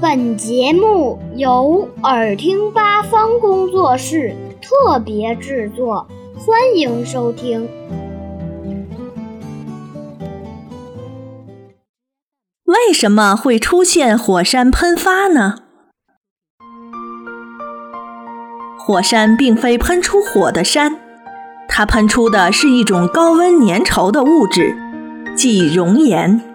[0.00, 7.68] 本节目由耳听八方工作室特别制作，欢迎收听。
[12.64, 15.56] 为什么会出现火山喷发呢？
[18.78, 20.98] 火山并非喷出火的山，
[21.68, 24.76] 它喷出的是一种高温粘稠的物质，
[25.36, 26.53] 即熔岩。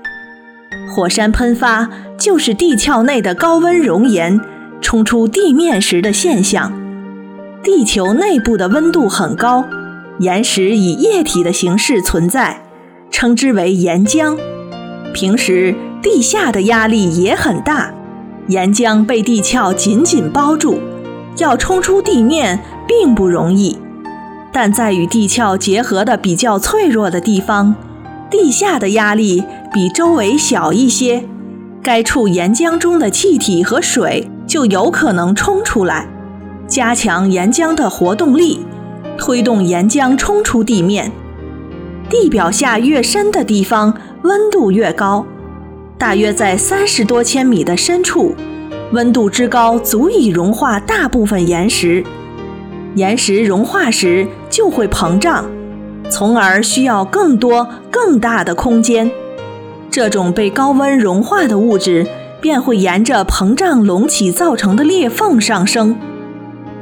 [0.89, 1.87] 火山喷发
[2.17, 4.41] 就是地壳内的高温熔岩
[4.81, 6.73] 冲出地面时的现象。
[7.61, 9.63] 地球内部的温度很高，
[10.19, 12.63] 岩石以液体的形式存在，
[13.11, 14.35] 称之为岩浆。
[15.13, 17.93] 平时地下的压力也很大，
[18.47, 20.79] 岩浆被地壳紧紧包住。
[21.37, 23.77] 要冲出地面并不容易，
[24.51, 27.75] 但在与地壳结合的比较脆弱的地方，
[28.29, 29.43] 地下的压力
[29.73, 31.23] 比周围小一些，
[31.81, 36.07] 该处岩浆中的气体和水就有可能冲出来，
[36.67, 38.65] 加强岩浆的活动力，
[39.17, 41.11] 推动岩浆冲出地面。
[42.09, 45.25] 地表下越深的地方，温度越高，
[45.97, 48.35] 大约在三十多千米的深处。
[48.91, 52.03] 温度之高，足以融化大部分岩石。
[52.95, 55.45] 岩石融化时就会膨胀，
[56.09, 59.09] 从而需要更多、更大的空间。
[59.91, 62.07] 这种被高温融化的物质
[62.39, 65.95] 便会沿着膨胀隆起造成的裂缝上升。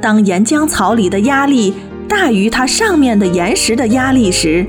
[0.00, 1.74] 当岩浆槽里的压力
[2.08, 4.66] 大于它上面的岩石的压力时，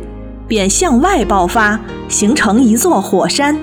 [0.48, 3.58] 便向外爆发，形成一座火山。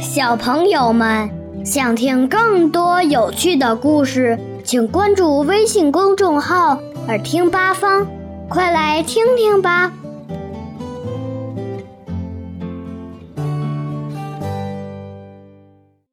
[0.00, 1.30] 小朋友们
[1.64, 4.38] 想听更多有趣的故事，
[4.70, 8.06] 请关注微信公众号“耳听八方”，
[8.48, 9.92] 快来听听吧。